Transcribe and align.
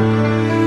Música 0.00 0.59